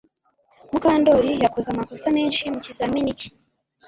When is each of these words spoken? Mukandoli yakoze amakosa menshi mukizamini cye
Mukandoli 0.71 1.33
yakoze 1.43 1.67
amakosa 1.71 2.07
menshi 2.17 2.43
mukizamini 2.53 3.11
cye 3.19 3.29